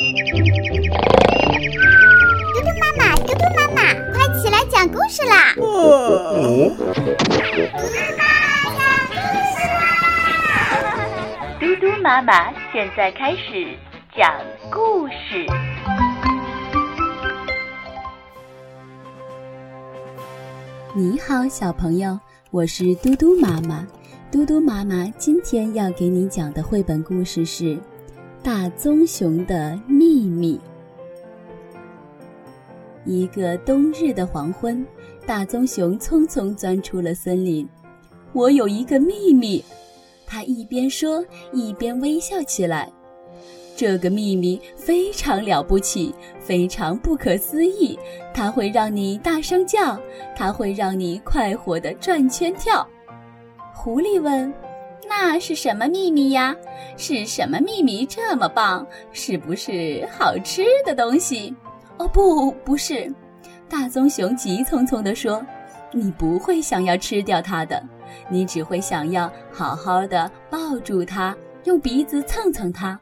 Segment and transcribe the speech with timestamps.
[0.00, 0.06] 嘟
[2.62, 5.52] 嘟妈妈，嘟嘟妈妈，快起来讲故事啦！
[5.54, 5.66] 嘟嘟
[8.16, 8.24] 妈妈
[8.78, 9.12] 讲故
[9.52, 9.84] 事啦！
[11.60, 13.76] 嘟嘟妈妈现在开始
[14.16, 14.32] 讲
[14.72, 15.46] 故事。
[20.94, 22.18] 你好，小朋友，
[22.50, 23.86] 我是嘟嘟妈妈。
[24.32, 27.64] 嘟嘟妈妈今天要给你讲的绘本故事是
[28.42, 30.58] 《大棕熊的秘密》。
[33.04, 34.84] 一个冬日的黄昏，
[35.26, 37.68] 大棕熊匆匆钻出了森林。
[38.32, 39.62] 我有一个秘密，
[40.26, 41.22] 他一边说
[41.52, 42.90] 一边微笑起来。
[43.76, 47.98] 这个秘密非常了不起，非常不可思议。
[48.32, 50.00] 它会让你大声叫，
[50.34, 52.86] 它会让你快活地转圈跳。
[53.74, 54.52] 狐狸问
[55.22, 56.56] ：“那是什么秘密呀？
[56.96, 58.86] 是什么秘密这么棒？
[59.12, 61.54] 是不是好吃的东西
[61.98, 63.12] ？”“哦，不，不是。”
[63.68, 65.44] 大棕熊急匆匆地说
[65.92, 67.82] ：“你不会想要吃掉它的，
[68.30, 72.98] 你只会想要好好的抱住它，用鼻子蹭蹭它。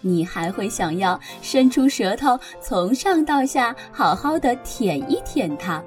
[0.00, 5.82] 你还会想要伸出舌头，从上到下好好的舔一舔它。”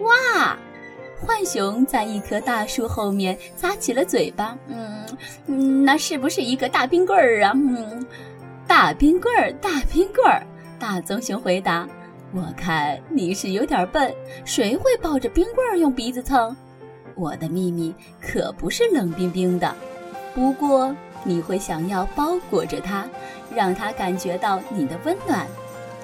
[0.00, 0.58] 哇！
[1.24, 5.04] 浣熊在一棵大树后面咂起了嘴巴，嗯
[5.46, 7.52] 嗯，那是不是一个大冰棍儿啊？
[7.54, 8.06] 嗯，
[8.66, 10.46] 大冰棍儿，大冰棍儿。
[10.78, 11.88] 大棕熊回答
[12.34, 14.14] ：“我看你是有点笨，
[14.44, 16.54] 谁会抱着冰棍儿用鼻子蹭？
[17.14, 19.74] 我的秘密可不是冷冰冰的，
[20.34, 23.08] 不过你会想要包裹着它，
[23.54, 25.46] 让它感觉到你的温暖，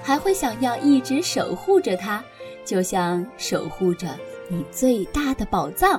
[0.03, 2.25] 还会想要一直守护着它，
[2.65, 4.09] 就像守护着。”
[4.53, 5.99] 你最大的宝藏。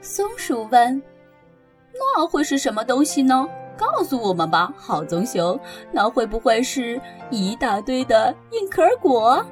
[0.00, 1.02] 松鼠问
[1.92, 3.48] ：“那会是什么东西呢？
[3.76, 5.58] 告诉我们吧，好棕熊。
[5.90, 9.44] 那会不会是一大堆的硬壳果？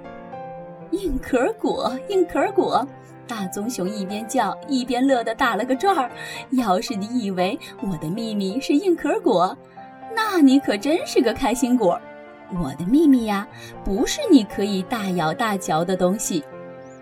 [0.92, 2.86] 硬壳果，硬壳果！”
[3.27, 6.08] 大棕熊一边叫一边乐得打了个转儿。
[6.50, 9.56] 要是你以为我的秘密是硬壳果，
[10.14, 12.00] 那你可真是个开心果。
[12.62, 13.48] 我的秘密呀，
[13.84, 16.44] 不是你可以大摇大嚼的东西。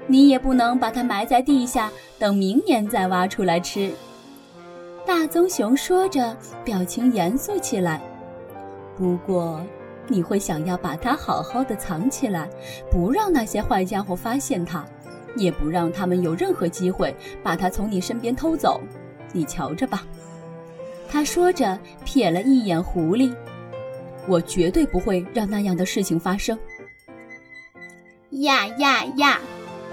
[0.06, 3.93] 你也不能把它埋在地下，等明年再挖出来吃。
[5.06, 8.00] 大棕熊说着，表情严肃起来。
[8.97, 9.61] 不过，
[10.09, 12.49] 你会想要把它好好的藏起来，
[12.91, 14.84] 不让那些坏家伙发现它，
[15.37, 18.81] 也不让他们有任何机会把它从你身边偷走。
[19.33, 20.05] 你瞧着吧。
[21.09, 23.34] 他说着，瞥了一眼狐狸。
[24.28, 26.59] 我绝对不会让那样的事情发生。
[28.31, 29.41] 呀呀呀！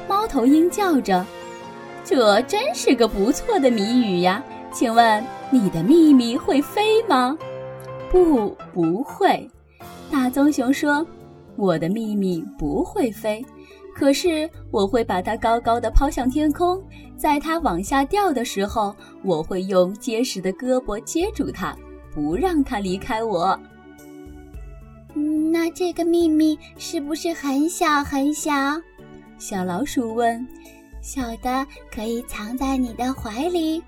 [0.07, 1.25] 猫头鹰叫着
[2.03, 4.43] ：“这真是个不错的谜语呀！
[4.71, 7.37] 请问你的秘密会飞吗
[8.11, 9.49] ？”“不，不会。”
[10.11, 11.05] 大棕熊说
[11.55, 13.43] ：“我的秘密不会飞，
[13.95, 16.81] 可是我会把它高高的抛向天空，
[17.17, 21.75] 在它往下掉的时候，我会用结实的胳膊接住它，
[22.13, 23.59] 不让它离开我。
[25.51, 28.51] ”“那这个秘密是不是很小很小？”
[29.43, 30.47] 小老鼠问
[31.03, 33.83] ：“小的可以藏在你的怀里？”“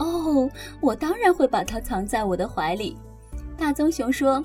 [0.00, 0.50] 哦，
[0.80, 2.96] 我当然会把它藏在我的怀里。”
[3.54, 4.42] 大棕熊说：“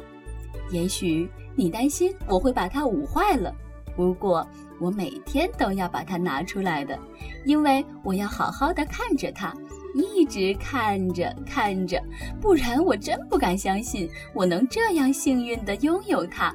[0.69, 3.55] 也许你担心我会把它捂坏了，
[3.95, 4.45] 不过
[4.81, 6.99] 我每天都要把它拿出来的，
[7.45, 9.55] 因为我要好好的看着它，
[9.95, 12.03] 一直看着看着，
[12.41, 16.53] 不然我真不敢相信我能这样幸运地拥有它。”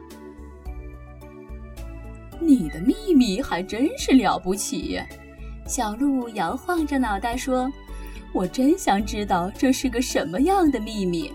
[2.41, 5.01] 你的秘密还真是了不起，
[5.67, 7.71] 小鹿摇晃着脑袋说
[8.33, 11.33] ：“我真想知道这是个什么样的秘密。”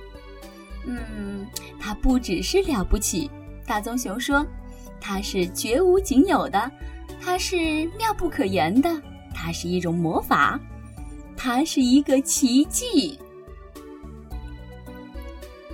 [0.86, 1.46] 嗯，
[1.80, 3.30] 它不只是了不起，
[3.66, 4.46] 大棕熊说
[5.00, 6.72] ：“它是绝无仅有的，
[7.22, 8.90] 它是妙不可言的，
[9.34, 10.60] 它是一种魔法，
[11.38, 13.20] 它是一个奇迹。”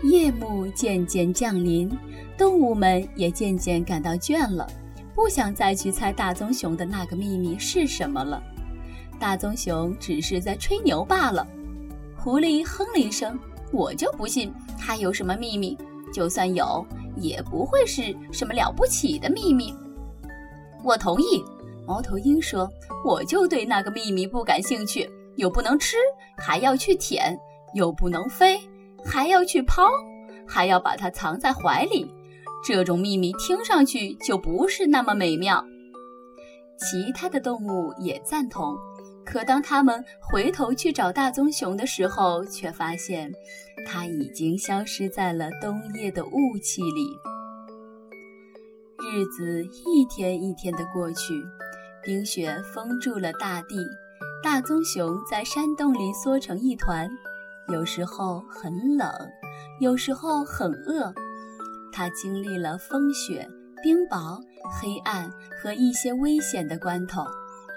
[0.03, 1.89] 夜幕渐渐降临，
[2.37, 4.65] 动物们也渐渐感到倦了。
[5.19, 8.41] 不想再去猜大棕熊的那个秘密是什么了，
[9.19, 11.45] 大棕熊只是在吹牛罢了。
[12.17, 13.37] 狐狸哼了一声
[13.73, 14.49] ：“我就不信
[14.79, 15.77] 它有什么秘密，
[16.13, 16.85] 就算有，
[17.17, 19.75] 也不会是什么了不起的秘密。”
[20.85, 21.43] 我同意，
[21.85, 22.71] 猫头鹰说
[23.03, 25.97] ：“我就对那个秘密不感兴趣，又不能吃，
[26.37, 27.35] 还要去舔；
[27.73, 28.57] 又不能飞，
[29.03, 29.83] 还要去抛，
[30.47, 32.09] 还要把它藏在怀里。”
[32.63, 35.65] 这种秘密听上去就不是那么美妙。
[36.77, 38.77] 其他的动物也赞同，
[39.25, 43.31] 可当他们回头去找大棕熊的时候，却发现
[43.85, 47.17] 它已经消失在了冬夜的雾气里。
[49.11, 51.33] 日子一天一天的过去，
[52.03, 53.75] 冰雪封住了大地，
[54.43, 57.09] 大棕熊在山洞里缩成一团，
[57.73, 59.09] 有时候很冷，
[59.79, 61.13] 有时候很饿。
[61.91, 63.47] 它经历了风雪、
[63.83, 64.39] 冰雹、
[64.79, 65.29] 黑暗
[65.61, 67.23] 和一些危险的关头。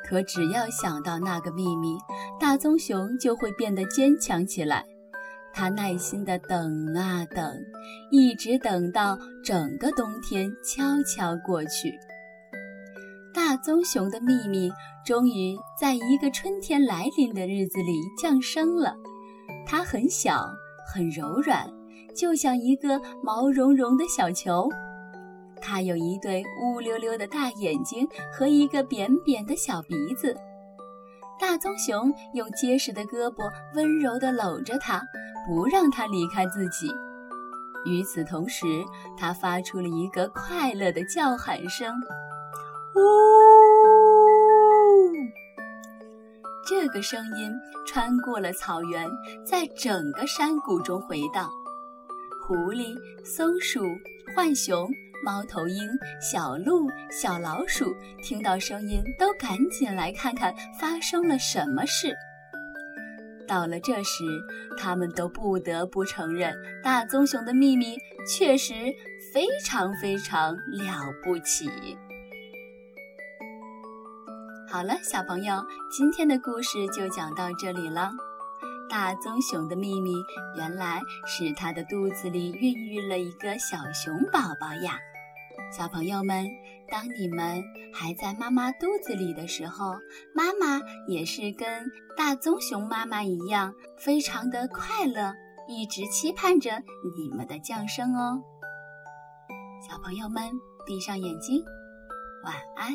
[0.05, 1.97] 可只要想到那个秘密，
[2.39, 4.85] 大棕熊就会变得坚强起来。
[5.55, 7.57] 他耐心地等啊等，
[8.11, 11.95] 一直等到整个冬天悄悄过去。
[13.35, 14.71] 大棕熊的秘密
[15.07, 18.95] 终于在一个春天来临的日子里降生了。
[19.67, 20.47] 它很小，
[20.93, 21.67] 很柔软，
[22.15, 24.69] 就像一个毛茸茸的小球。
[25.61, 30.37] 它有一对乌溜溜的大眼睛和一个扁扁的小鼻子。
[31.39, 35.01] 大棕熊用结实的胳膊温柔地搂着它，
[35.47, 36.91] 不让它离开自己。
[37.85, 38.67] 与此同时，
[39.19, 41.93] 它发出了一个快乐的叫喊声
[42.95, 43.01] ：“呜！”
[46.69, 47.51] 这个声音
[47.87, 49.09] 穿过了草原，
[49.45, 51.51] 在整个山谷中回荡。
[52.53, 52.95] 狐狸、
[53.25, 53.83] 松鼠、
[54.37, 54.87] 浣熊。
[55.25, 55.89] 猫头鹰、
[56.21, 62.13] 小鹿、小老鼠听到声音，都赶紧来看看发生了什么事。
[63.49, 64.25] 到了这时，
[64.77, 66.53] 他们都不得不承认，
[66.83, 67.97] 大棕熊的秘密
[68.29, 68.75] 确实
[69.33, 71.71] 非常非常了不起。
[74.69, 78.11] 好了，小朋友，今天的故事就讲到这里了。
[78.93, 80.13] 大棕熊的秘密，
[80.55, 84.99] 原来是它的肚子里孕育了一个小熊宝宝呀。
[85.75, 86.47] 小朋友们，
[86.91, 89.95] 当你们还在妈妈肚子里的时候，
[90.35, 90.79] 妈妈
[91.09, 95.33] 也是跟大棕熊妈妈一样，非常的快乐，
[95.67, 96.83] 一直期盼着
[97.17, 98.43] 你们的降生哦。
[99.89, 100.51] 小朋友们，
[100.85, 101.65] 闭上眼睛，
[102.45, 102.95] 晚安。